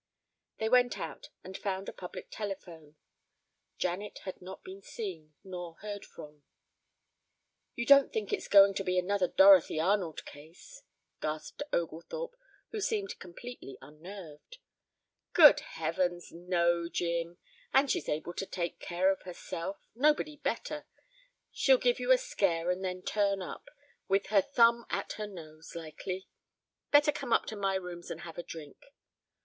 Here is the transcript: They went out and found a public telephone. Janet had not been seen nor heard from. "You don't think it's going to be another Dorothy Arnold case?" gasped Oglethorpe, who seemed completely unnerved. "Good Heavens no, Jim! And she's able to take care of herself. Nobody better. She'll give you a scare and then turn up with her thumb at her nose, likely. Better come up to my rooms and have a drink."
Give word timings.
They 0.57 0.67
went 0.67 0.97
out 0.97 1.29
and 1.43 1.55
found 1.55 1.87
a 1.87 1.93
public 1.93 2.29
telephone. 2.31 2.95
Janet 3.77 4.21
had 4.23 4.41
not 4.41 4.63
been 4.63 4.81
seen 4.81 5.35
nor 5.43 5.75
heard 5.75 6.05
from. 6.05 6.41
"You 7.75 7.85
don't 7.85 8.11
think 8.11 8.33
it's 8.33 8.47
going 8.47 8.73
to 8.73 8.83
be 8.83 8.97
another 8.97 9.27
Dorothy 9.27 9.79
Arnold 9.79 10.25
case?" 10.25 10.81
gasped 11.21 11.61
Oglethorpe, 11.71 12.35
who 12.71 12.81
seemed 12.81 13.19
completely 13.19 13.77
unnerved. 13.79 14.57
"Good 15.33 15.59
Heavens 15.59 16.31
no, 16.31 16.89
Jim! 16.89 17.37
And 17.71 17.91
she's 17.91 18.09
able 18.09 18.33
to 18.33 18.45
take 18.47 18.79
care 18.79 19.11
of 19.11 19.21
herself. 19.21 19.87
Nobody 19.93 20.35
better. 20.37 20.87
She'll 21.51 21.77
give 21.77 21.99
you 21.99 22.11
a 22.11 22.17
scare 22.17 22.71
and 22.71 22.83
then 22.83 23.03
turn 23.03 23.43
up 23.43 23.69
with 24.07 24.25
her 24.29 24.41
thumb 24.41 24.83
at 24.89 25.11
her 25.17 25.27
nose, 25.27 25.75
likely. 25.75 26.27
Better 26.89 27.11
come 27.11 27.31
up 27.31 27.45
to 27.45 27.55
my 27.55 27.75
rooms 27.75 28.09
and 28.09 28.21
have 28.21 28.39
a 28.39 28.43
drink." 28.43 28.83